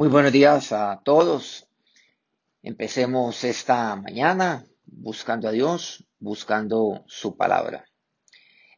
[0.00, 1.68] Muy buenos días a todos.
[2.62, 7.84] Empecemos esta mañana buscando a Dios, buscando su palabra.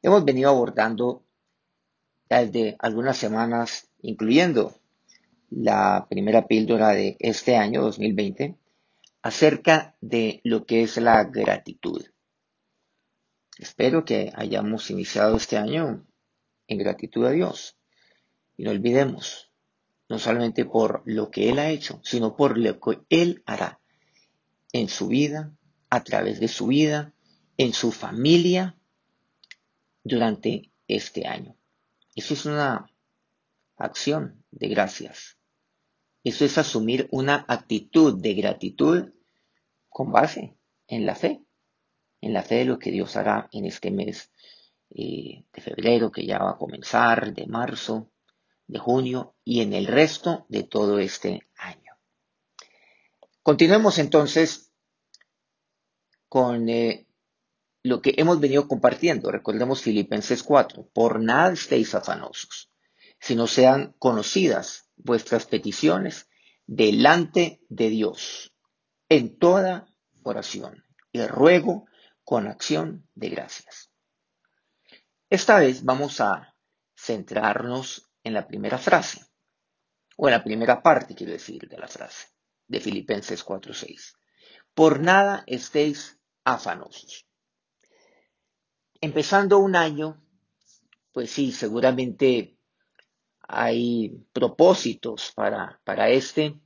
[0.02, 1.22] Hemos venido abordando
[2.28, 4.74] desde algunas semanas, incluyendo
[5.48, 8.56] la primera píldora de este año 2020,
[9.22, 12.04] acerca de lo que es la gratitud.
[13.58, 16.04] Espero que hayamos iniciado este año
[16.66, 17.76] en gratitud a Dios.
[18.56, 19.51] Y no olvidemos,
[20.12, 23.80] no solamente por lo que Él ha hecho, sino por lo que Él hará
[24.70, 25.56] en su vida,
[25.88, 27.14] a través de su vida,
[27.56, 28.76] en su familia,
[30.04, 31.56] durante este año.
[32.14, 32.90] Eso es una
[33.78, 35.38] acción de gracias.
[36.22, 39.14] Eso es asumir una actitud de gratitud
[39.88, 40.58] con base
[40.88, 41.42] en la fe,
[42.20, 44.30] en la fe de lo que Dios hará en este mes
[44.90, 48.11] eh, de febrero que ya va a comenzar, de marzo,
[48.66, 51.92] de junio y en el resto de todo este año.
[53.42, 54.72] Continuemos entonces
[56.28, 57.06] con eh,
[57.82, 59.30] lo que hemos venido compartiendo.
[59.30, 60.88] Recordemos Filipenses 4.
[60.92, 62.70] Por nada estéis afanosos,
[63.20, 66.28] sino sean conocidas vuestras peticiones
[66.66, 68.54] delante de Dios
[69.08, 71.86] en toda oración y ruego
[72.24, 73.90] con acción de gracias.
[75.28, 76.54] Esta vez vamos a
[76.96, 79.24] centrarnos en la primera frase,
[80.16, 82.28] o en la primera parte, quiero decir, de la frase,
[82.66, 84.14] de Filipenses 4.6.
[84.74, 87.26] Por nada estéis afanosos.
[89.00, 90.22] Empezando un año,
[91.12, 92.56] pues sí, seguramente
[93.40, 96.60] hay propósitos para, para este,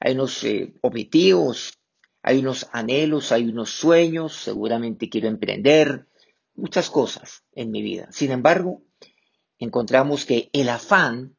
[0.00, 1.78] hay unos eh, objetivos,
[2.22, 6.06] hay unos anhelos, hay unos sueños, seguramente quiero emprender,
[6.54, 8.08] muchas cosas en mi vida.
[8.10, 8.82] Sin embargo,
[9.58, 11.36] encontramos que el afán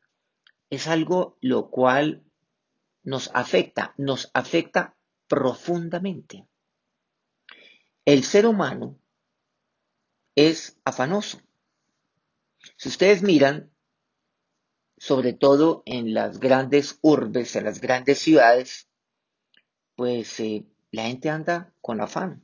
[0.70, 2.23] es algo lo cual
[3.03, 4.95] nos afecta, nos afecta
[5.28, 6.47] profundamente.
[8.06, 9.00] El ser humano
[10.35, 11.41] es afanoso.
[12.75, 13.72] Si ustedes miran,
[14.97, 18.90] sobre todo en las grandes urbes, en las grandes ciudades,
[19.96, 22.44] pues eh, la gente anda con afán.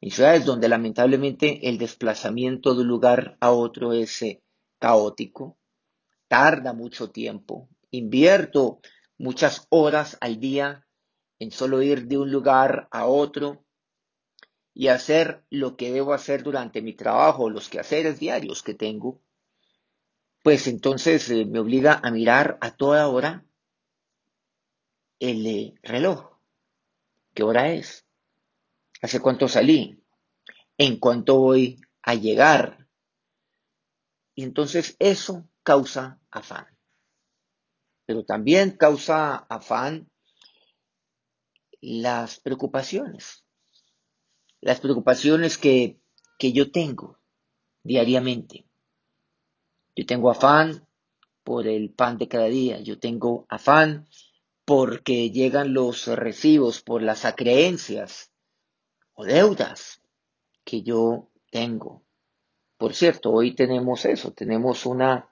[0.00, 4.42] En ciudades donde lamentablemente el desplazamiento de un lugar a otro es eh,
[4.78, 5.58] caótico,
[6.28, 8.80] tarda mucho tiempo, invierto
[9.16, 10.86] muchas horas al día
[11.40, 13.64] en solo ir de un lugar a otro
[14.72, 19.20] y hacer lo que debo hacer durante mi trabajo, los quehaceres diarios que tengo,
[20.44, 23.44] pues entonces eh, me obliga a mirar a toda hora
[25.18, 26.38] el eh, reloj.
[27.34, 28.07] ¿Qué hora es?
[29.02, 30.02] Hace cuánto salí,
[30.76, 32.88] en cuánto voy a llegar.
[34.34, 36.66] Y entonces eso causa afán.
[38.06, 40.10] Pero también causa afán
[41.80, 43.44] las preocupaciones.
[44.60, 46.00] Las preocupaciones que,
[46.38, 47.18] que yo tengo
[47.82, 48.66] diariamente.
[49.94, 50.86] Yo tengo afán
[51.44, 52.80] por el pan de cada día.
[52.80, 54.08] Yo tengo afán
[54.64, 58.27] porque llegan los recibos, por las acreencias
[59.18, 60.00] o deudas
[60.64, 62.04] que yo tengo.
[62.76, 65.28] Por cierto, hoy tenemos eso, tenemos una,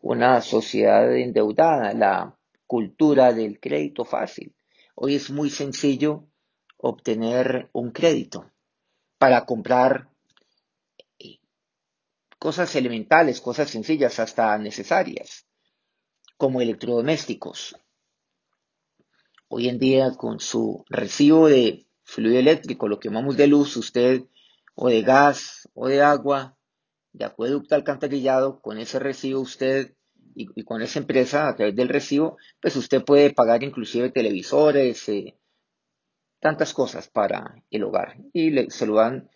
[0.00, 4.54] una sociedad endeudada, la cultura del crédito fácil.
[4.94, 6.28] Hoy es muy sencillo
[6.76, 8.52] obtener un crédito
[9.18, 10.08] para comprar
[11.18, 11.40] eh,
[12.38, 15.44] cosas elementales, cosas sencillas, hasta necesarias,
[16.36, 17.74] como electrodomésticos.
[19.48, 24.22] Hoy en día, con su recibo de fluido eléctrico, lo que llamamos de luz, usted,
[24.74, 26.56] o de gas, o de agua,
[27.12, 29.94] de acueducto alcantarillado, con ese recibo usted
[30.34, 35.36] y, con esa empresa, a través del recibo, pues usted puede pagar inclusive televisores, eh,
[36.40, 38.16] tantas cosas para el hogar.
[38.32, 39.30] Y le, se lo dan,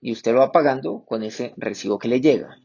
[0.00, 2.58] y usted lo va pagando con ese recibo que le llega.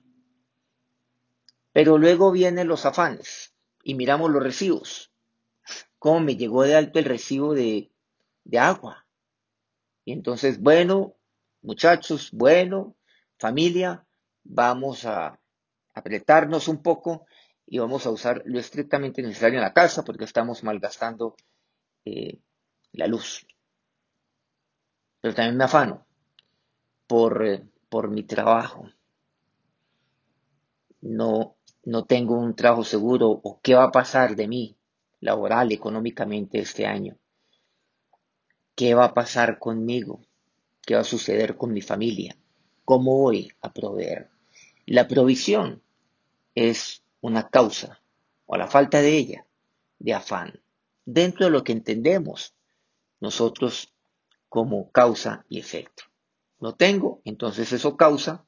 [1.71, 5.11] Pero luego vienen los afanes y miramos los recibos.
[5.97, 7.91] ¿Cómo me llegó de alto el recibo de,
[8.44, 9.06] de agua?
[10.09, 11.17] Y entonces, bueno,
[11.61, 12.95] muchachos, bueno,
[13.38, 14.07] familia,
[14.44, 15.39] vamos a
[15.94, 17.27] apretarnos un poco
[17.67, 21.35] y vamos a usar lo estrictamente necesario en la casa porque estamos malgastando
[22.06, 22.39] eh,
[22.94, 23.45] la luz.
[25.21, 26.07] Pero también me afano
[27.05, 28.89] por, eh, por mi trabajo.
[31.01, 34.75] No, no tengo un trabajo seguro o qué va a pasar de mí
[35.19, 37.19] laboral, económicamente este año.
[38.79, 40.21] ¿Qué va a pasar conmigo?
[40.85, 42.37] ¿Qué va a suceder con mi familia?
[42.85, 44.29] ¿Cómo voy a proveer?
[44.85, 45.83] La provisión
[46.55, 48.01] es una causa,
[48.45, 49.45] o la falta de ella,
[49.99, 50.61] de afán,
[51.03, 52.53] dentro de lo que entendemos
[53.19, 53.93] nosotros
[54.47, 56.03] como causa y efecto.
[56.61, 58.45] No tengo, entonces eso causa,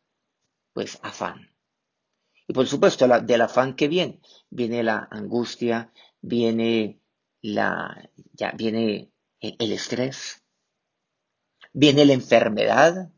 [0.71, 1.51] pues, afán.
[2.47, 5.91] Y por supuesto, del afán que viene, viene la angustia,
[6.21, 7.01] viene
[7.41, 9.10] la, ya viene
[9.41, 10.43] el estrés,
[11.73, 13.11] viene la enfermedad.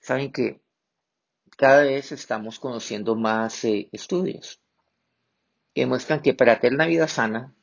[0.00, 0.60] Saben que
[1.56, 4.60] cada vez estamos conociendo más eh, estudios
[5.74, 7.54] que muestran que para tener una vida sana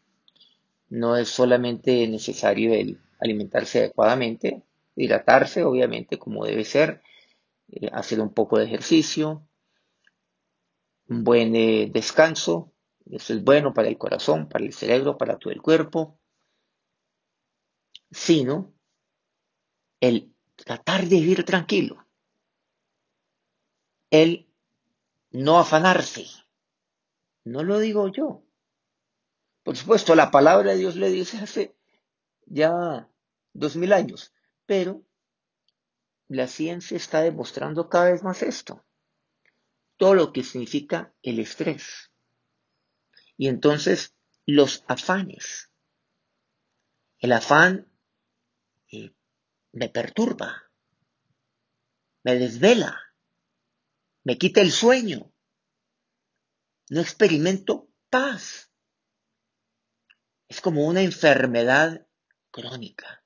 [0.90, 2.74] no es solamente necesario
[3.20, 4.64] alimentarse adecuadamente,
[4.96, 7.02] hidratarse, obviamente, como debe ser,
[7.70, 9.48] eh, hacer un poco de ejercicio,
[11.08, 12.72] un buen eh, descanso,
[13.12, 16.18] eso es bueno para el corazón, para el cerebro, para todo el cuerpo,
[18.16, 18.74] sino
[20.00, 22.08] el tratar de vivir tranquilo,
[24.10, 24.48] el
[25.32, 26.26] no afanarse.
[27.44, 28.42] No lo digo yo.
[29.64, 31.76] Por supuesto, la palabra de Dios le dice hace
[32.46, 33.10] ya
[33.52, 34.34] dos mil años,
[34.66, 35.04] pero
[36.30, 38.86] la ciencia está demostrando cada vez más esto,
[39.98, 42.12] todo lo que significa el estrés.
[43.36, 44.16] Y entonces
[44.46, 45.70] los afanes.
[47.20, 47.92] El afán
[48.92, 49.14] eh,
[49.72, 50.72] me perturba,
[52.24, 53.00] me desvela,
[54.24, 55.32] me quita el sueño,
[56.90, 58.72] no experimento paz.
[60.48, 62.08] Es como una enfermedad
[62.52, 63.24] crónica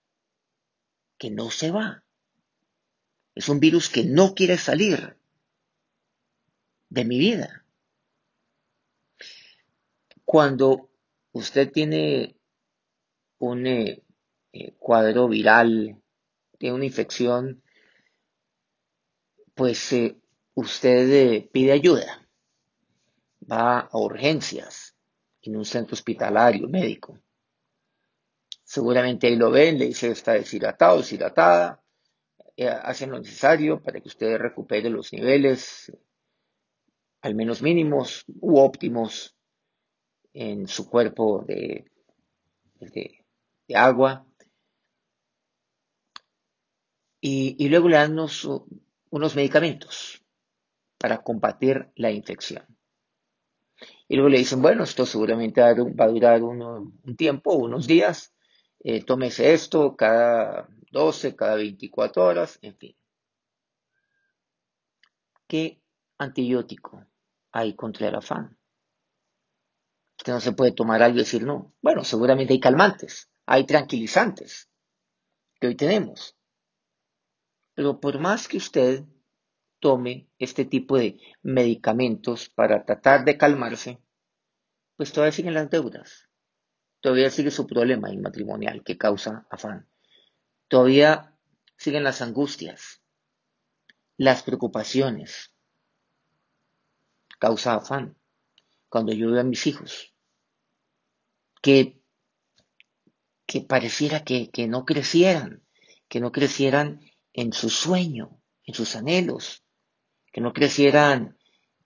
[1.18, 2.04] que no se va.
[3.36, 5.18] Es un virus que no quiere salir
[6.90, 7.66] de mi vida.
[10.26, 10.90] Cuando
[11.32, 12.38] usted tiene
[13.38, 13.66] un
[14.52, 16.02] eh, eh, cuadro viral,
[16.58, 17.64] tiene una infección,
[19.54, 20.18] pues eh,
[20.54, 22.28] usted pide ayuda,
[23.52, 24.96] va a urgencias
[25.42, 27.20] en un centro hospitalario médico.
[28.64, 31.82] Seguramente ahí lo ven, le dice está deshidratado, deshidratada,
[32.56, 35.92] eh, hacen lo necesario para que usted recupere los niveles
[37.22, 39.36] al menos mínimos u óptimos
[40.34, 41.86] en su cuerpo de,
[42.80, 43.26] de,
[43.76, 44.26] agua.
[47.22, 50.24] Y, luego le dan unos, medicamentos
[50.98, 52.66] para combatir la infección.
[54.08, 58.34] Y luego le dicen, bueno, esto seguramente va a durar un tiempo, unos días,
[58.82, 62.96] eh, tómese esto cada 12, cada 24 horas, en fin.
[65.48, 65.82] ¿Qué
[66.18, 67.06] antibiótico
[67.52, 68.58] hay contra el afán?
[70.18, 71.74] Que no se puede tomar algo y decir no.
[71.82, 74.70] Bueno, seguramente hay calmantes, hay tranquilizantes
[75.60, 76.39] que hoy tenemos.
[77.80, 79.06] Pero por más que usted
[79.80, 84.02] tome este tipo de medicamentos para tratar de calmarse,
[84.98, 86.28] pues todavía siguen las deudas.
[87.00, 89.90] Todavía sigue su problema matrimonial que causa afán.
[90.68, 91.38] Todavía
[91.78, 93.02] siguen las angustias,
[94.18, 95.54] las preocupaciones.
[97.40, 98.18] Causa afán.
[98.90, 100.14] Cuando yo veo a mis hijos,
[101.62, 102.04] que,
[103.46, 105.64] que pareciera que, no crecieran,
[106.10, 107.09] que no crecieran
[107.40, 109.64] en su sueño, en sus anhelos,
[110.32, 111.38] que no crecieran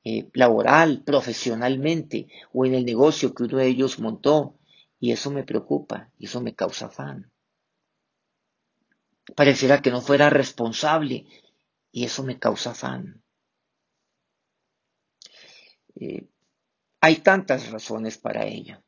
[0.03, 4.57] eh, laboral, profesionalmente o en el negocio que uno de ellos montó.
[5.00, 7.33] Y eso me preocupa y eso me causa afán
[9.36, 11.25] pareciera que no fuera responsable
[11.91, 13.24] y eso me causa afán.
[15.95, 16.27] Eh,
[17.01, 18.83] hay tantas razones para ello.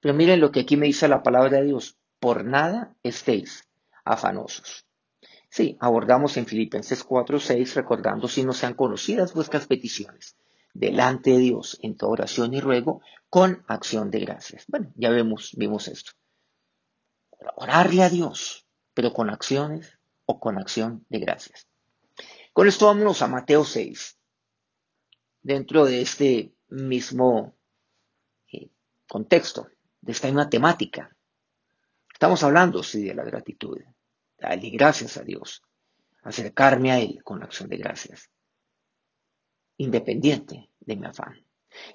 [0.00, 1.98] Pero miren lo que aquí me dice la palabra de Dios.
[2.18, 3.68] Por nada estéis
[4.04, 4.86] afanosos.
[5.50, 10.36] Sí, abordamos en Filipenses 4:6, recordando si no sean conocidas vuestras peticiones
[10.72, 14.64] delante de Dios en toda oración y ruego con acción de gracias.
[14.68, 16.12] Bueno, ya vemos, vimos esto.
[17.56, 21.66] Orarle a Dios pero con acciones o con acción de gracias.
[22.52, 24.18] Con esto vámonos a Mateo 6.
[25.42, 27.56] Dentro de este mismo
[28.52, 28.68] eh,
[29.08, 29.68] contexto,
[30.00, 31.16] de esta misma temática,
[32.12, 33.78] estamos hablando, sí, de la gratitud.
[34.40, 35.62] Darle gracias a Dios.
[36.22, 38.30] Acercarme a Él con acción de gracias.
[39.76, 41.46] Independiente de mi afán.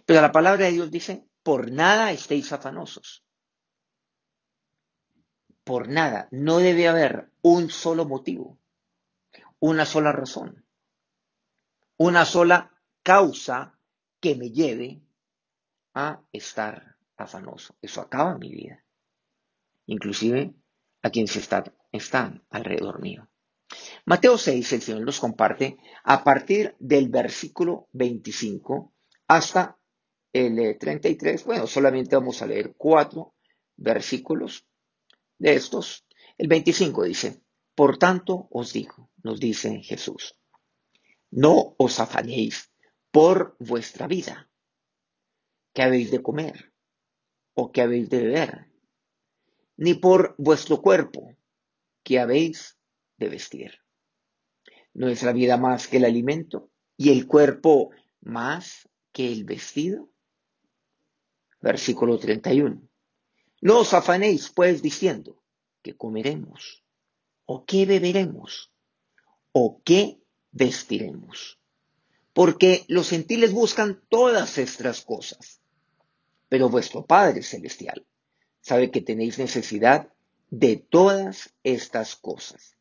[0.06, 3.26] Pero la palabra de Dios dice, por nada estéis afanosos
[5.66, 6.30] por nada.
[6.32, 8.58] No debe haber un solo motivo,
[9.60, 10.64] una sola razón,
[11.98, 12.72] una sola
[13.04, 13.78] causa
[14.22, 15.02] que me lleve
[15.94, 17.76] a estar afanoso.
[17.82, 18.84] Eso acaba mi vida.
[19.88, 20.54] Inclusive
[21.06, 21.36] a quienes
[21.92, 23.30] están, alrededor mío.
[24.08, 28.92] Mateo 6, el Señor los comparte a partir del versículo 25
[29.28, 29.78] hasta
[30.34, 33.36] el 33, eh, bueno, solamente vamos a leer cuatro
[33.76, 34.68] versículos
[35.38, 36.08] de estos.
[36.40, 37.40] El 25 dice,
[37.76, 40.40] por tanto os digo, nos dice Jesús,
[41.30, 42.72] no os afanéis
[43.12, 44.50] por vuestra vida,
[45.72, 46.74] que habéis de comer
[47.54, 48.75] o que habéis de beber,
[49.78, 51.36] ni por vuestro cuerpo,
[52.04, 52.78] que habéis
[53.18, 53.80] de vestir.
[54.94, 57.92] ¿No es la vida más que el alimento y el cuerpo
[58.22, 60.10] más que el vestido?
[61.60, 62.82] Versículo 31.
[63.62, 65.42] No os afanéis, pues, diciendo,
[65.82, 66.84] que comeremos,
[67.46, 68.72] o qué beberemos,
[69.52, 71.60] o qué vestiremos.
[72.34, 75.62] Porque los gentiles buscan todas estas cosas.
[76.50, 78.06] Pero vuestro Padre Celestial
[78.66, 80.10] sabe que tenéis necesidad
[80.50, 82.76] de todas estas cosas.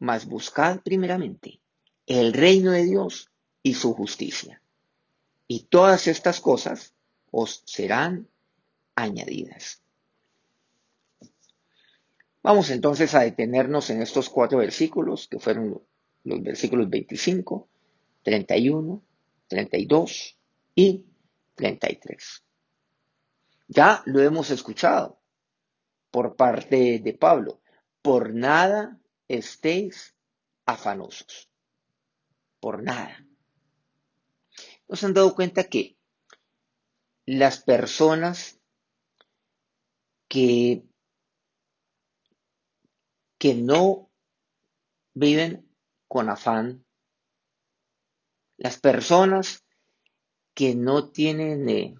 [0.00, 1.60] Mas buscad primeramente
[2.06, 3.30] el reino de Dios
[3.62, 4.60] y su justicia.
[5.46, 6.92] Y todas estas cosas
[7.30, 8.26] os serán
[8.96, 9.80] añadidas.
[12.42, 15.80] Vamos entonces a detenernos en estos cuatro versículos, que fueron
[16.24, 17.68] los versículos 25,
[18.24, 19.02] 31,
[19.46, 20.36] 32
[20.74, 21.04] y
[21.54, 22.42] 33.
[23.72, 25.22] Ya lo hemos escuchado
[26.10, 27.62] por parte de Pablo.
[28.02, 28.98] Por nada
[29.28, 30.16] estéis
[30.66, 31.48] afanosos.
[32.58, 33.24] Por nada.
[34.88, 35.96] ¿Nos han dado cuenta que
[37.26, 38.58] las personas
[40.26, 40.82] que,
[43.38, 44.10] que no
[45.14, 45.72] viven
[46.08, 46.84] con afán,
[48.56, 49.64] las personas
[50.54, 51.94] que no tienen eh,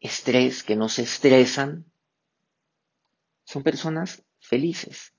[0.00, 1.90] estrés, que no se estresan,
[3.44, 5.14] son personas felices.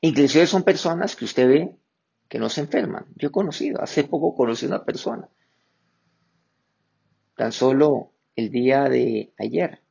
[0.00, 1.78] Inclusive son personas que usted ve
[2.28, 3.06] que no se enferman.
[3.16, 5.28] Yo he conocido, hace poco conocí una persona,
[7.36, 9.82] tan solo el día de ayer,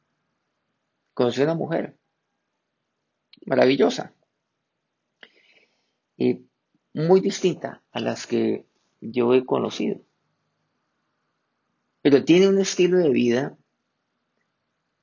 [1.14, 1.98] conocí a una mujer
[3.46, 4.14] maravillosa
[6.16, 6.48] y
[6.94, 8.68] muy distinta a las que
[9.02, 10.02] yo he conocido.
[12.04, 13.58] Pero tiene un estilo de vida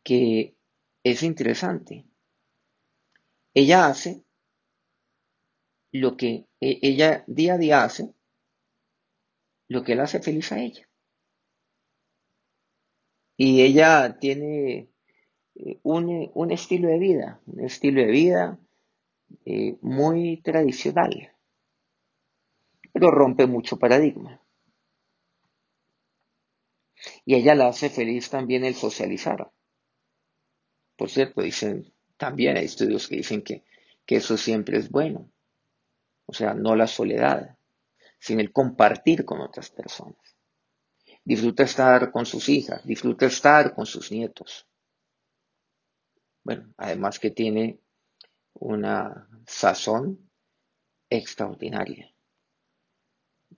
[0.05, 0.55] que
[1.03, 2.05] es interesante.
[3.55, 4.23] Ella hace
[5.93, 8.13] lo que e, ella día a día hace,
[9.67, 10.87] lo que le hace feliz a ella.
[13.39, 14.91] Y ella tiene
[15.55, 18.59] eh, un, estilo de vida, un estilo de vida
[19.47, 21.33] eh, muy tradicional,
[22.93, 24.43] pero rompe mucho paradigma.
[27.25, 29.51] Y ella la hace feliz también el socializar.
[30.97, 33.65] Por cierto, dicen, también hay estudios que dicen que,
[34.05, 35.31] que eso siempre es bueno.
[36.27, 37.57] O sea, no la soledad,
[38.19, 40.37] sino el compartir con otras personas.
[41.25, 44.67] Disfruta estar con sus hijas, disfruta estar con sus nietos.
[46.45, 47.81] Bueno, además que tiene
[48.55, 50.31] una sazón
[51.09, 52.13] extraordinaria.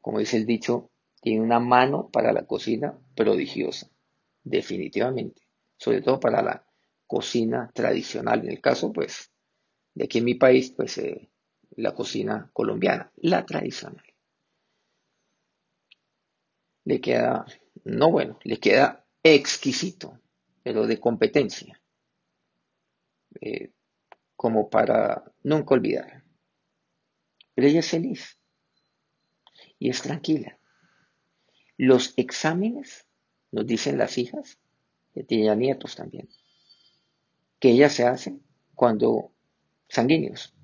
[0.00, 3.90] Como dice el dicho, tiene una mano para la cocina prodigiosa,
[4.42, 5.42] definitivamente,
[5.76, 6.66] sobre todo para la
[7.06, 8.40] cocina tradicional.
[8.40, 9.30] En el caso, pues,
[9.94, 11.30] de aquí en mi país, pues, eh,
[11.76, 14.04] la cocina colombiana, la tradicional.
[16.84, 17.46] Le queda,
[17.84, 20.18] no bueno, le queda exquisito,
[20.62, 21.80] pero de competencia,
[23.40, 23.72] eh,
[24.36, 26.24] como para nunca olvidar.
[27.54, 28.38] Pero ella es feliz
[29.78, 30.58] y es tranquila.
[31.84, 33.08] Los exámenes,
[33.50, 34.56] nos dicen las hijas,
[35.12, 36.28] que tienen nietos también,
[37.58, 38.40] que ellas se hacen
[38.76, 39.32] cuando
[39.88, 40.54] sanguíneos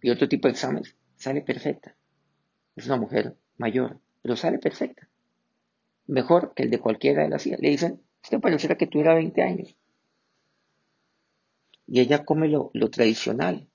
[0.00, 1.94] y otro tipo de exámenes, sale perfecta.
[2.76, 5.06] Es una mujer mayor, pero sale perfecta.
[6.06, 7.60] Mejor que el de cualquiera de las hijas.
[7.60, 9.76] Le dicen, usted pareciera que tuviera 20 años.
[11.86, 13.68] Y ella come lo, lo tradicional.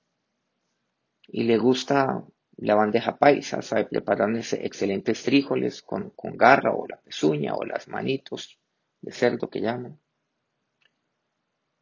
[1.28, 2.24] Y le gusta
[2.60, 8.58] la bandeja paisa, sabe preparar excelentes frijoles con, garra o la pezuña o las manitos
[9.00, 9.98] de cerdo que llaman.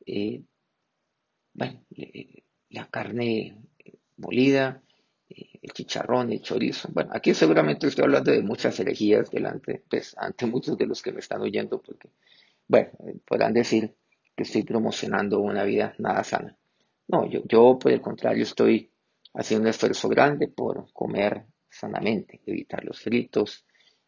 [0.07, 0.43] Eh,
[1.53, 1.81] bueno,
[2.71, 3.57] la carne
[4.19, 4.81] molida,
[5.29, 6.89] eh, el chicharrón, el chorizo.
[6.93, 11.13] Bueno, aquí seguramente estoy hablando de muchas herejías delante, pues, ante muchos de los que
[11.13, 12.11] me están oyendo, porque,
[12.69, 12.91] bueno,
[13.27, 13.97] podrán decir
[14.37, 16.57] que estoy promocionando una vida nada sana.
[17.09, 18.93] No, yo, yo por el contrario estoy
[19.39, 23.65] haciendo un esfuerzo grande por comer sanamente, evitar los fritos,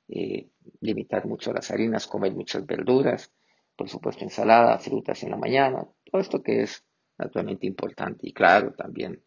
[0.08, 0.48] eh,
[0.80, 3.32] limitar mucho las harinas, comer muchas verduras,
[3.76, 6.84] por supuesto ensalada, frutas en la mañana, todo esto que es
[7.16, 9.22] naturalmente importante y claro también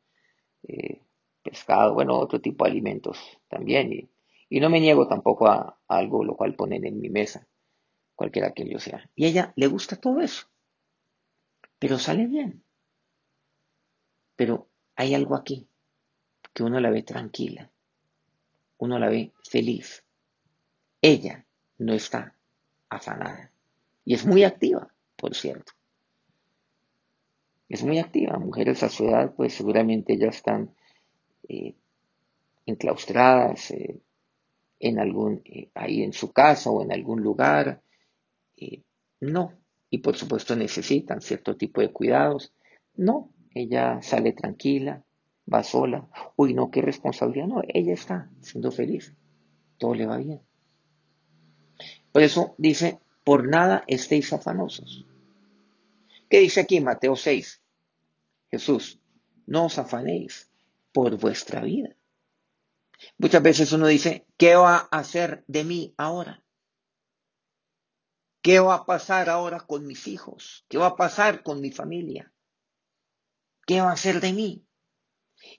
[0.67, 1.01] eh,
[1.41, 3.17] pescado, bueno, otro tipo de alimentos
[3.47, 4.09] también y,
[4.59, 7.47] no me niego tampoco a, algo lo cual ponen en mi mesa,
[8.13, 9.09] cualquiera que yo sea.
[9.15, 10.47] Y ella le gusta todo eso,
[11.79, 12.63] pero sale bien.
[14.35, 15.67] Pero hay algo aquí,
[16.53, 17.69] que uno la ve tranquila,
[18.77, 20.03] uno la ve feliz.
[21.01, 21.45] Ella
[21.77, 22.35] no está
[22.89, 23.51] afanada.
[24.05, 25.73] Y es muy activa, por cierto.
[27.69, 28.37] Es muy activa.
[28.37, 30.75] Mujeres a su edad, pues seguramente ya están
[31.47, 31.75] eh,
[32.65, 33.99] enclaustradas eh,
[34.79, 37.81] en algún, eh, ahí en su casa o en algún lugar.
[39.19, 39.53] no.
[39.89, 42.51] Y por supuesto necesitan cierto tipo de cuidados.
[42.95, 43.29] No.
[43.53, 45.03] Ella sale tranquila,
[45.51, 46.07] va sola.
[46.35, 47.47] Uy, no, qué responsabilidad.
[47.47, 49.15] No, ella está siendo feliz.
[49.77, 50.41] Todo le va bien.
[52.11, 55.05] Por eso dice, por nada estéis afanosos.
[56.29, 57.61] ¿Qué dice aquí Mateo 6?
[58.51, 58.99] Jesús,
[59.45, 60.51] no os afanéis
[60.91, 61.95] por vuestra vida.
[63.17, 66.43] Muchas veces uno dice, ¿qué va a hacer de mí ahora?
[68.41, 70.65] ¿Qué va a pasar ahora con mis hijos?
[70.67, 72.31] ¿Qué va a pasar con mi familia?
[73.65, 74.65] ¿Qué va a hacer de mí?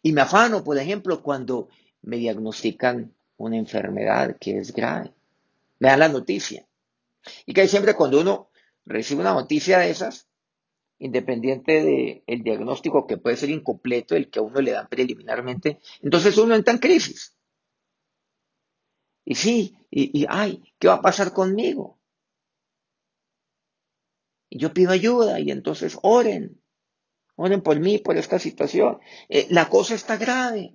[0.02, 1.68] Y me afano, por ejemplo, cuando
[2.02, 5.12] me diagnostican una enfermedad que es grave
[5.78, 6.66] me dan la noticia.
[7.46, 8.50] Y que siempre cuando uno
[8.86, 10.28] recibe una noticia de esas,
[10.98, 16.36] independiente del diagnóstico que puede ser incompleto, el que a uno le dan preliminarmente, entonces
[16.38, 17.36] uno entra en crisis.
[19.26, 21.98] Y sí, y, y ay, ¿qué va a pasar conmigo?
[24.48, 26.62] Y yo pido ayuda y entonces oren,
[27.36, 28.98] oren por mí, por esta situación.
[29.28, 30.74] Eh, la cosa está grave.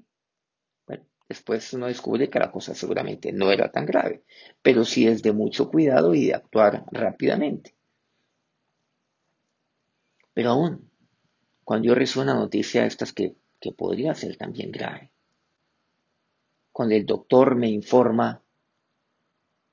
[1.27, 4.23] Después uno descubre que la cosa seguramente no era tan grave,
[4.63, 7.75] pero sí es de mucho cuidado y de actuar rápidamente.
[10.33, 10.89] Pero aún,
[11.63, 15.11] cuando yo recibo una noticia de estas que, que podría ser también grave,
[16.71, 18.41] cuando el doctor me informa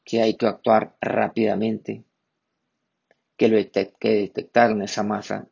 [0.05, 2.05] que hay que actuar rápidamente,
[3.39, 3.57] que, lo
[3.99, 5.49] que detectaron esa masa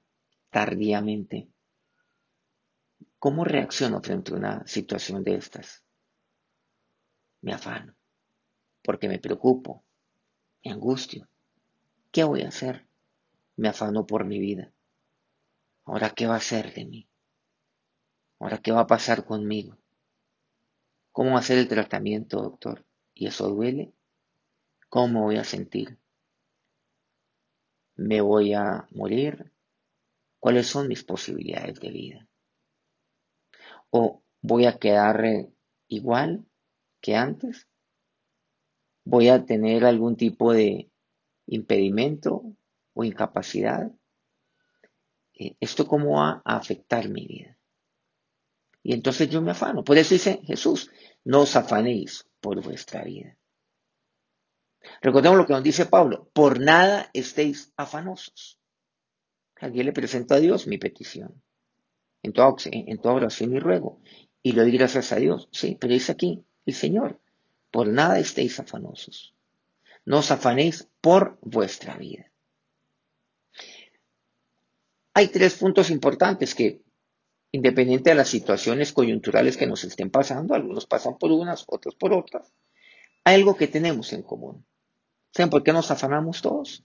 [0.54, 1.48] tardíamente,
[3.18, 5.84] ¿cómo reacciono frente a una situación de estas?
[7.40, 7.96] me afano,
[8.84, 9.82] porque me preocupo,
[10.64, 11.28] me angustio.
[12.12, 12.86] ¿Qué voy a hacer?
[13.56, 14.72] Me afano por mi vida.
[15.86, 17.08] Ahora, ¿qué va a ser de mí?
[18.38, 19.76] Ahora, ¿qué va a pasar conmigo?
[21.10, 22.86] ¿Cómo va a ser el tratamiento, doctor?
[23.12, 23.92] ¿Y eso duele?
[24.88, 25.98] ¿Cómo me voy a sentir?
[27.96, 29.53] ¿Me voy a morir?
[30.44, 32.28] ¿Cuáles son mis posibilidades de vida?
[33.88, 35.50] ¿O voy a quedar eh,
[35.88, 36.44] igual
[37.00, 37.66] que antes?
[39.06, 40.90] ¿Voy a tener algún tipo de
[41.46, 42.42] impedimento
[42.92, 43.90] o incapacidad?
[45.32, 47.58] Eh, ¿Esto cómo va a afectar mi vida?
[48.82, 49.82] Y entonces yo me afano.
[49.82, 50.90] Por eso dice Jesús,
[51.24, 53.38] no os afanéis por vuestra vida.
[55.00, 58.60] Recordemos lo que nos dice Pablo, por nada estéis afanosos.
[59.56, 61.42] Alguien le presento a Dios mi petición.
[62.22, 64.00] En toda, en toda oración y ruego.
[64.42, 65.48] Y le doy gracias a Dios.
[65.52, 67.20] Sí, pero dice aquí, el Señor.
[67.70, 69.34] Por nada estéis afanosos.
[70.04, 72.30] No os afanéis por vuestra vida.
[75.14, 76.82] Hay tres puntos importantes que,
[77.52, 82.12] independiente de las situaciones coyunturales que nos estén pasando, algunos pasan por unas, otros por
[82.12, 82.52] otras,
[83.22, 84.66] hay algo que tenemos en común.
[85.32, 86.84] ¿Saben por qué nos afanamos todos?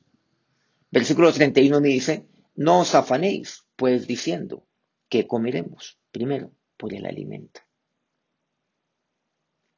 [0.92, 2.26] Versículo 31 me dice,
[2.60, 4.68] no os afanéis, pues diciendo
[5.10, 7.62] que comeremos, primero, por el alimento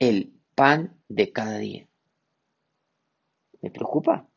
[0.02, 1.88] el pan de cada día.
[3.62, 4.28] Me preocupa.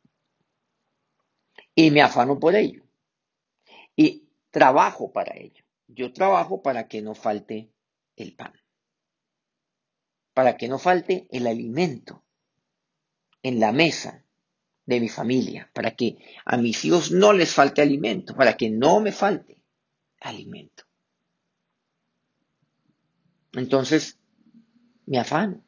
[1.75, 2.85] Y me afano por ello.
[3.97, 5.65] Y trabajo para ello.
[5.87, 7.73] Yo trabajo para que no falte
[8.17, 8.53] el pan.
[10.35, 12.23] Para que no falte el alimento
[13.43, 14.24] en la mesa
[14.87, 15.71] de mi familia.
[15.73, 18.35] Para que a mis hijos no les falte alimento.
[18.35, 19.63] Para que no me falte
[20.21, 20.85] alimento.
[23.53, 24.19] Entonces,
[25.07, 25.65] me afano.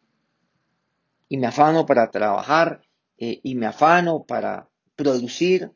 [1.29, 2.83] Y me afano para trabajar
[3.19, 5.73] eh, y me afano para producir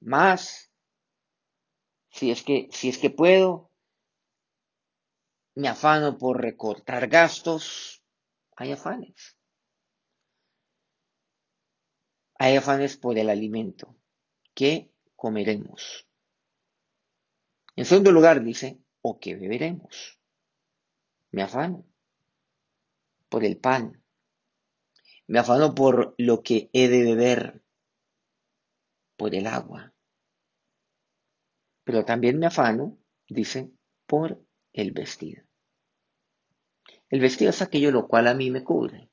[0.00, 0.70] más,
[2.10, 3.70] si es que, si es que puedo.
[5.54, 8.02] Me afano por recortar gastos.
[8.56, 9.36] Hay afanes.
[12.44, 13.94] Hay afanes por el alimento.
[14.52, 16.08] ¿Qué comeremos?
[17.76, 20.18] En segundo lugar dice, o qué beberemos.
[21.30, 21.86] Me afano
[23.28, 24.02] por el pan.
[25.28, 27.62] Me afano por lo que he de beber,
[29.16, 29.94] por el agua.
[31.84, 33.70] Pero también me afano, dice,
[34.04, 35.44] por el vestido.
[37.08, 39.12] El vestido es aquello lo cual a mí me cubre,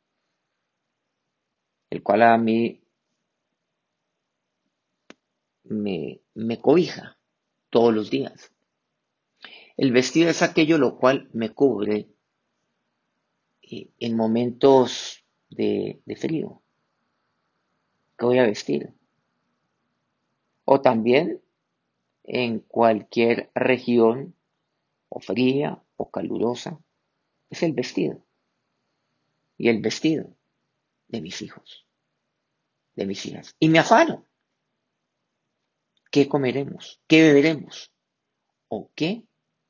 [1.91, 2.88] el cual a mí
[5.69, 7.17] me, me cobija
[7.69, 8.51] todos los días.
[9.77, 12.09] El vestido es aquello lo cual me cubre
[13.61, 16.61] eh, en momentos de, de frío.
[18.17, 18.93] ¿Qué voy a vestir?
[20.65, 21.41] O también
[22.23, 24.35] en cualquier región
[25.09, 26.79] o fría o calurosa,
[27.49, 28.23] es el vestido.
[29.57, 30.35] Y el vestido
[31.07, 31.85] de mis hijos,
[32.95, 33.55] de mis hijas.
[33.59, 34.28] Y me afano.
[36.09, 37.01] ¿Qué comeremos?
[37.07, 37.91] ¿Qué beberemos?
[38.67, 39.23] ¿O qué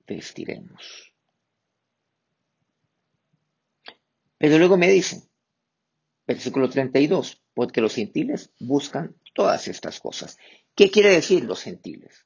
[0.08, 1.14] vestiremos?
[4.38, 5.30] Pero luego me dice,
[6.26, 10.38] versículo 32, porque los gentiles buscan todas estas cosas.
[10.76, 12.26] ¿Qué quiere decir los gentiles?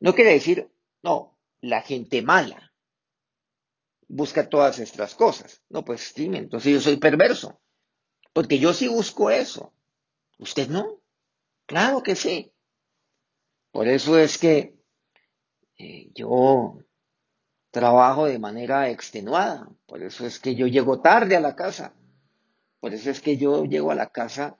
[0.00, 0.70] No quiere decir,
[1.02, 2.72] no, la gente mala
[4.12, 5.62] busca todas estas cosas.
[5.70, 7.60] No, pues sí, entonces yo soy perverso.
[8.32, 9.74] Porque yo sí busco eso.
[10.38, 11.00] ¿Usted no?
[11.66, 12.51] Claro que sí.
[13.72, 14.76] Por eso es que
[15.78, 16.78] eh, yo
[17.70, 19.68] trabajo de manera extenuada.
[19.86, 21.94] Por eso es que yo llego tarde a la casa.
[22.80, 24.58] Por eso es que yo llego a la casa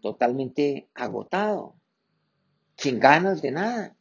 [0.00, 1.74] totalmente agotado,
[2.76, 3.96] sin ganas de nada.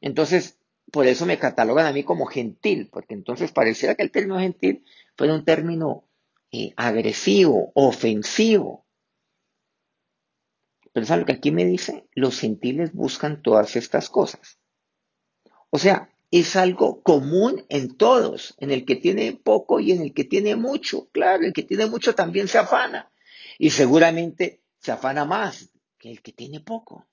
[0.00, 0.58] Entonces,
[0.90, 4.84] por eso me catalogan a mí como gentil, porque entonces pareciera que el término gentil
[5.16, 6.04] fuera un término
[6.50, 8.81] eh, agresivo, ofensivo.
[10.94, 12.06] ¿Saben lo que aquí me dice?
[12.14, 14.58] Los gentiles buscan todas estas cosas.
[15.70, 20.14] O sea, es algo común en todos, en el que tiene poco y en el
[20.14, 21.08] que tiene mucho.
[21.12, 23.12] Claro, el que tiene mucho también se afana.
[23.58, 27.06] Y seguramente se afana más que el que tiene poco.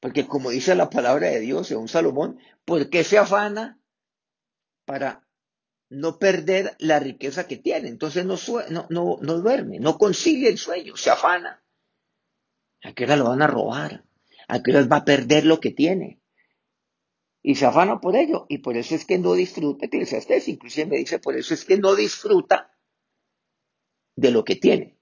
[0.00, 3.80] Porque como dice la palabra de Dios un Salomón, ¿por qué se afana?
[4.84, 5.26] Para
[5.88, 7.88] no perder la riqueza que tiene.
[7.88, 8.36] Entonces no,
[8.70, 8.86] no,
[9.20, 11.62] no, duerme, no concilia el sueño, se afana.
[12.82, 14.04] ¿A qué lo van a robar?
[14.48, 16.20] ¿A qué hora va a perder lo que tiene?
[17.42, 18.46] Y se afana por ello.
[18.48, 21.78] Y por eso es que no disfruta, Eclesiastes inclusive me dice, por eso es que
[21.78, 22.76] no disfruta
[24.16, 24.98] de lo que tiene.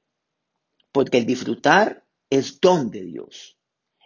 [0.92, 3.58] Porque el disfrutar es don de Dios.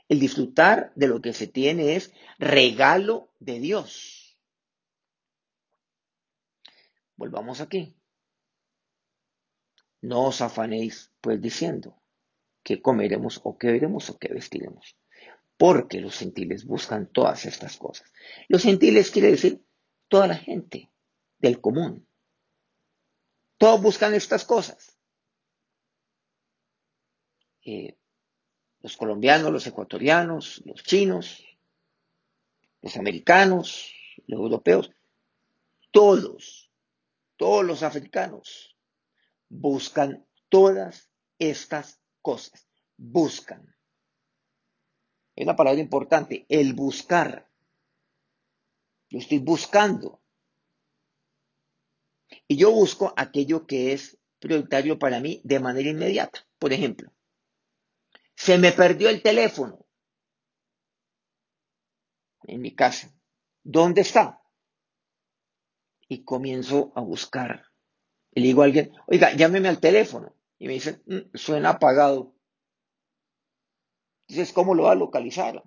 [0.08, 4.38] El disfrutar de lo que se tiene es regalo de Dios.
[7.16, 7.96] Volvamos aquí.
[10.00, 12.00] No os afanéis, pues diciendo,
[12.68, 14.94] que comeremos o qué veremos o qué vestiremos.
[15.56, 18.12] Porque los gentiles buscan todas estas cosas.
[18.46, 19.64] Los gentiles quiere decir
[20.06, 20.92] toda la gente
[21.38, 22.06] del común.
[23.56, 24.98] Todos buscan estas cosas.
[27.64, 27.96] Eh,
[28.80, 31.42] los colombianos, los ecuatorianos, los chinos,
[32.82, 33.94] los americanos,
[34.26, 34.92] los europeos,
[35.90, 36.70] todos
[37.38, 38.76] todos los africanos
[39.48, 42.68] buscan todas estas cosas.
[42.96, 43.74] Buscan.
[45.34, 47.48] Es una palabra importante, el buscar.
[49.08, 50.20] Yo estoy buscando.
[52.46, 56.46] Y yo busco aquello que es prioritario para mí de manera inmediata.
[56.58, 57.10] Por ejemplo,
[58.34, 59.86] se me perdió el teléfono
[62.42, 63.10] en mi casa.
[63.62, 64.42] ¿Dónde está?
[66.08, 67.66] y comienzo a buscar.
[68.32, 70.34] Le digo a alguien, oiga, llámeme al teléfono.
[70.58, 72.34] Y me dice, mm, suena apagado.
[74.26, 75.62] Dices, ¿cómo lo va a localizar?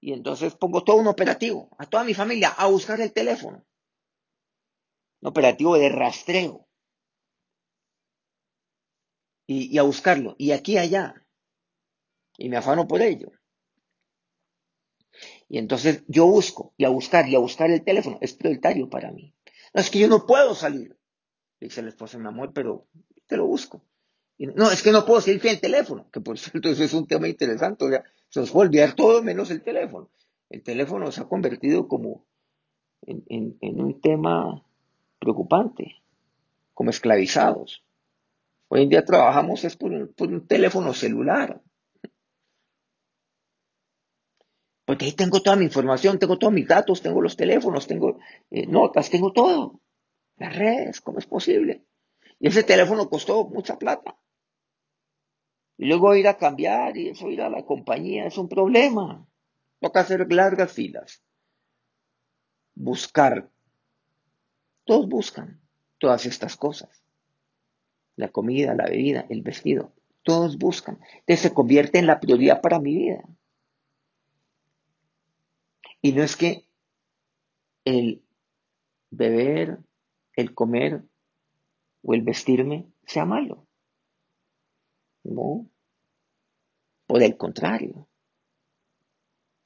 [0.00, 3.66] Y entonces pongo todo un operativo, a toda mi familia, a buscar el teléfono.
[5.20, 6.68] Un operativo de rastreo.
[9.46, 10.36] Y, y a buscarlo.
[10.38, 11.26] Y aquí allá.
[12.38, 13.32] Y me afano por ello.
[15.48, 18.18] Y entonces yo busco y a buscar y a buscar el teléfono.
[18.20, 19.34] Es prioritario para mí.
[19.74, 20.96] No, es que yo no puedo salir.
[21.60, 22.88] Dice la esposa, mi amor, pero
[23.30, 23.80] te lo busco.
[24.38, 27.28] no, es que no puedo sin el teléfono, que por cierto eso es un tema
[27.28, 27.84] interesante.
[27.84, 30.10] O sea, se nos puede olvidar todo menos el teléfono.
[30.50, 32.26] El teléfono se ha convertido como
[33.06, 34.62] en, un tema
[35.18, 35.96] preocupante,
[36.74, 37.84] como esclavizados.
[38.68, 41.62] Hoy en día trabajamos es por un teléfono celular.
[44.84, 48.18] Porque ahí tengo toda mi información, tengo todos mis datos, tengo los teléfonos, tengo
[48.50, 49.80] eh, notas, tengo todo.
[50.36, 51.84] Las redes, ¿cómo es posible?
[52.40, 54.18] Y ese teléfono costó mucha plata.
[55.76, 59.26] Y luego ir a cambiar y eso ir a la compañía es un problema.
[59.78, 61.22] Toca hacer largas filas.
[62.74, 63.50] Buscar.
[64.84, 65.60] Todos buscan
[65.98, 67.04] todas estas cosas.
[68.16, 69.92] La comida, la bebida, el vestido.
[70.22, 70.98] Todos buscan.
[71.20, 73.22] Entonces se convierte en la prioridad para mi vida.
[76.00, 76.66] Y no es que
[77.84, 78.22] el
[79.10, 79.78] beber,
[80.36, 81.04] el comer
[82.02, 83.66] o el vestirme sea malo.
[85.22, 85.68] No.
[87.06, 88.08] Por el contrario,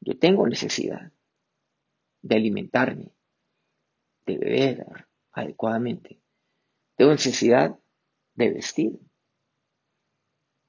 [0.01, 1.13] yo tengo necesidad
[2.23, 3.13] de alimentarme,
[4.27, 6.21] de beber adecuadamente.
[6.97, 7.79] Tengo necesidad
[8.35, 8.99] de vestir.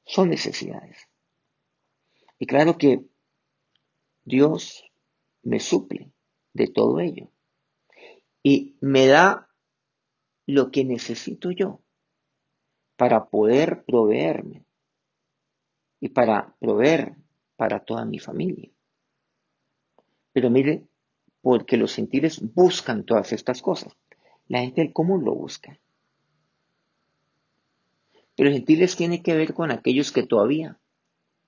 [0.05, 1.09] Son necesidades.
[2.37, 3.05] Y claro que
[4.23, 4.83] Dios
[5.43, 6.11] me suple
[6.53, 7.31] de todo ello
[8.43, 9.44] y me da
[10.45, 11.81] lo que necesito yo
[12.95, 14.65] para poder proveerme
[15.99, 17.15] y para proveer
[17.55, 18.71] para toda mi familia.
[20.33, 20.85] Pero mire,
[21.41, 23.95] porque los gentiles buscan todas estas cosas.
[24.47, 25.79] La gente del común lo busca.
[28.35, 30.79] Pero gentiles tiene que ver con aquellos que todavía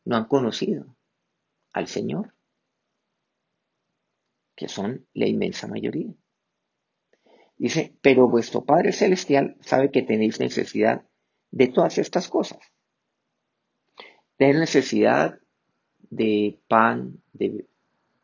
[0.06, 0.86] no han conocido
[1.74, 2.34] al Señor,
[4.56, 6.14] que son la inmensa mayoría.
[7.58, 11.06] Dice, pero vuestro Padre Celestial sabe que tenéis necesidad
[11.52, 12.60] de todas estas cosas.
[14.38, 15.40] Tener necesidad
[16.10, 17.66] de pan, de,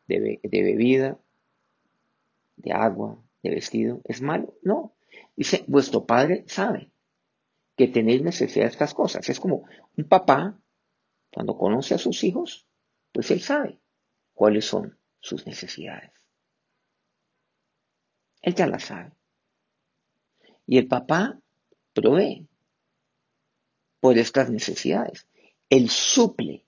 [0.06, 1.18] de, bebida,
[2.56, 4.54] de agua, de vestido, ¿es malo?
[4.62, 4.94] No.
[5.34, 6.92] Dice, vuestro Padre sabe
[7.76, 9.28] que tenéis necesidad de estas cosas.
[9.28, 9.64] Es como
[9.96, 10.60] un papá,
[11.32, 12.68] cuando conoce a sus hijos,
[13.10, 13.80] pues él sabe
[14.32, 16.12] cuáles son sus necesidades.
[18.40, 19.10] Él ya las sabe.
[20.66, 21.38] Y el papá
[21.92, 22.48] provee
[24.00, 25.26] por estas necesidades.
[25.70, 26.66] Él suple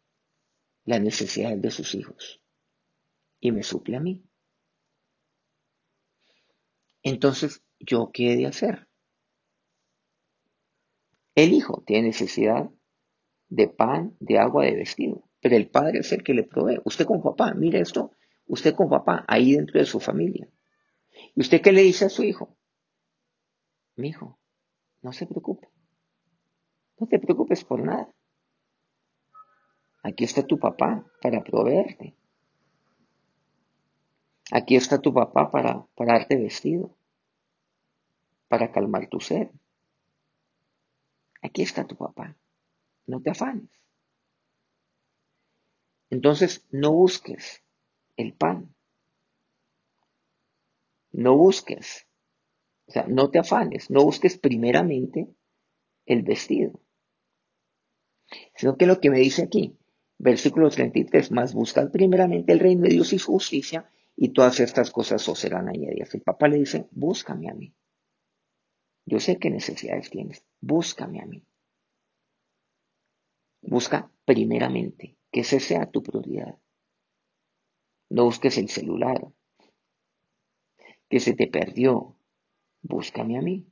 [0.84, 2.40] las necesidades de sus hijos
[3.40, 4.22] y me suple a mí.
[7.02, 8.88] Entonces, ¿yo qué he de hacer?
[11.34, 12.70] El hijo tiene necesidad
[13.48, 16.80] de pan, de agua, de vestido, pero el padre es el que le provee.
[16.84, 18.12] Usted con papá, mire esto,
[18.46, 20.48] usted con papá, ahí dentro de su familia.
[21.34, 22.56] ¿Y usted qué le dice a su hijo?
[23.96, 24.38] Mi hijo,
[25.02, 25.68] no se preocupe.
[26.98, 28.08] No te preocupes por nada.
[30.02, 32.14] Aquí está tu papá para proveerte.
[34.52, 36.96] Aquí está tu papá para, para darte vestido,
[38.48, 39.50] para calmar tu sed.
[41.42, 42.36] Aquí está tu papá.
[43.06, 43.70] No te afanes.
[46.10, 47.64] Entonces, no busques
[48.16, 48.74] el pan.
[51.12, 52.05] No busques.
[52.88, 53.90] O sea, no te afanes.
[53.90, 55.28] No busques primeramente
[56.06, 56.80] el vestido.
[58.54, 59.76] Sino que lo que me dice aquí,
[60.18, 64.90] versículo 33, más buscad primeramente el reino de Dios y su justicia, y todas estas
[64.90, 66.14] cosas os serán añadidas.
[66.14, 67.74] El papá le dice, búscame a mí.
[69.04, 71.44] Yo sé qué necesidades tienes, búscame a mí.
[73.62, 76.58] Busca primeramente que ese sea tu prioridad.
[78.08, 79.28] No busques el celular,
[81.08, 82.16] que se te perdió.
[82.88, 83.66] Búscame a mí,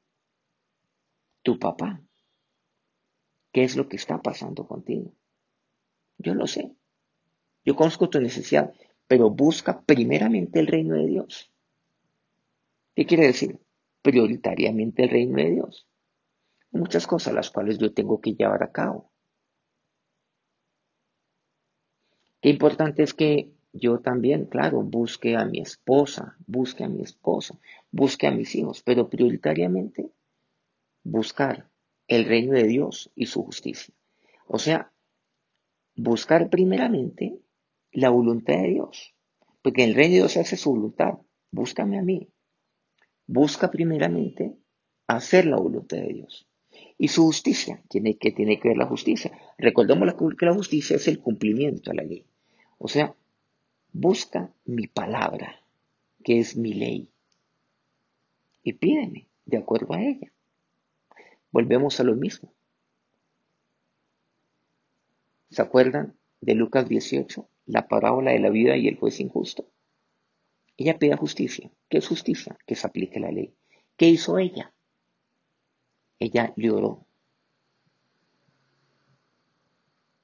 [1.42, 2.02] tu papá.
[3.52, 5.14] ¿Qué es lo que está pasando contigo?
[6.18, 6.74] Yo lo sé.
[7.64, 8.74] Yo conozco tu necesidad,
[9.06, 11.52] pero busca primeramente el reino de Dios.
[12.96, 13.60] ¿Qué quiere decir?
[14.02, 15.86] Prioritariamente el reino de Dios.
[16.72, 19.12] Muchas cosas las cuales yo tengo que llevar a cabo.
[22.40, 27.58] Qué importante es que yo también, claro, busque a mi esposa, busque a mi esposo,
[27.90, 30.12] busque a mis hijos, pero prioritariamente
[31.02, 31.68] buscar
[32.06, 33.92] el reino de Dios y su justicia.
[34.46, 34.92] O sea,
[35.96, 37.40] buscar primeramente
[37.90, 39.14] la voluntad de Dios,
[39.60, 41.18] porque el reino de Dios hace su voluntad.
[41.50, 42.28] Búscame a mí.
[43.26, 44.54] Busca primeramente
[45.08, 46.46] hacer la voluntad de Dios.
[46.96, 49.32] Y su justicia, tiene que, tiene que ver la justicia.
[49.58, 52.24] Recordemos que la justicia es el cumplimiento de la ley.
[52.78, 53.16] O sea,
[53.94, 55.62] busca mi palabra,
[56.24, 57.08] que es mi ley,
[58.62, 60.32] y pídeme de acuerdo a ella.
[61.52, 62.52] Volvemos a lo mismo.
[65.50, 69.70] ¿Se acuerdan de Lucas 18, la parábola de la vida y el juez injusto?
[70.76, 71.70] Ella pide justicia.
[71.88, 72.58] ¿Qué es justicia?
[72.66, 73.54] Que se aplique la ley.
[73.96, 74.74] ¿Qué hizo ella?
[76.18, 77.06] Ella le oró.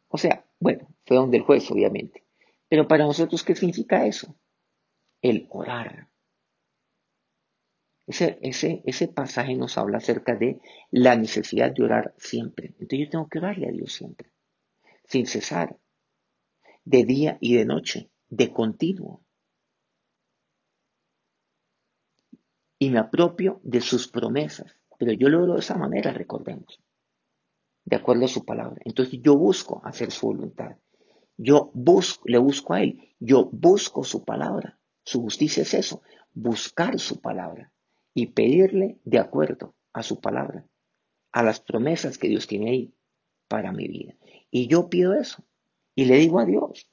[0.09, 2.24] O sea, bueno, fue donde el juez, obviamente.
[2.70, 4.37] Pero para nosotros, ¿qué significa eso?
[5.20, 6.09] El orar.
[8.06, 8.38] Ese,
[8.85, 12.68] ese, pasaje nos habla acerca de la necesidad de orar siempre.
[12.78, 14.30] Entonces yo tengo que orarle a Dios siempre,
[15.04, 15.76] sin cesar,
[16.85, 19.24] de día y de noche, de continuo.
[22.78, 24.76] Y me apropio de sus promesas.
[24.96, 26.80] Pero yo lo oro de esa manera, recordemos,
[27.85, 28.80] de acuerdo a su palabra.
[28.85, 30.76] Entonces yo busco hacer su voluntad.
[31.42, 33.14] Yo busco, le busco a Él.
[33.18, 34.79] Yo busco su palabra.
[35.05, 36.03] Su justicia es eso,
[36.35, 37.72] buscar su palabra
[38.12, 40.66] y pedirle de acuerdo a su palabra,
[41.33, 42.94] a las promesas que Dios tiene ahí
[43.48, 44.14] para mi vida.
[44.50, 45.42] Y yo pido eso.
[45.94, 46.90] y le digo a Dios.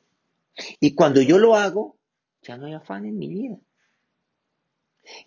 [0.79, 1.97] Y cuando yo lo hago,
[2.41, 3.59] ya no hay afán en mi vida.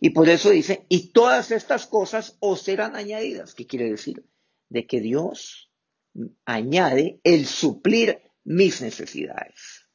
[0.01, 3.55] Y por eso dice, y todas estas cosas os serán añadidas.
[3.55, 4.25] ¿Qué quiere decir?
[4.71, 5.71] De que Dios
[6.45, 9.87] añade el suplir mis necesidades.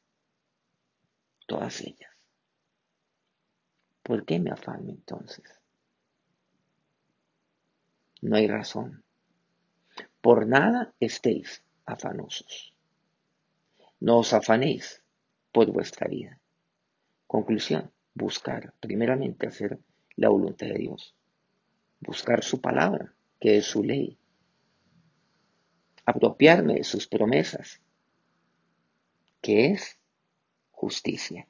[1.46, 2.10] Todas ellas.
[4.02, 5.44] ¿Por qué me afano entonces?
[8.22, 9.04] No hay razón.
[10.22, 12.74] Por nada estéis afanosos.
[14.00, 15.02] No os afanéis
[15.52, 16.40] por vuestra vida.
[17.26, 19.78] Conclusión, buscar primeramente hacer
[20.16, 21.14] la voluntad de Dios.
[22.00, 24.18] Buscar su palabra, que es su ley.
[26.06, 27.82] Apropiarme de sus promesas,
[29.46, 30.00] que es
[30.72, 31.48] justicia.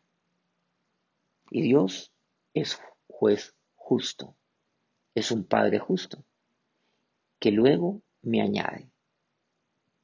[1.51, 2.13] Y Dios
[2.53, 4.37] es juez justo,
[5.15, 6.23] es un Padre justo,
[7.39, 8.91] que luego me añade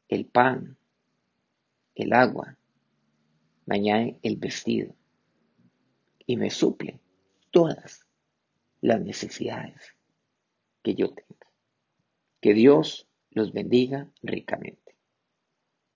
[0.08, 0.78] el pan,
[1.94, 2.56] el agua,
[3.66, 4.96] me añade el vestido
[6.24, 6.98] y me suple
[7.50, 8.06] todas
[8.80, 9.94] las necesidades
[10.82, 11.46] que yo tenga.
[12.40, 14.81] Que Dios los bendiga ricamente.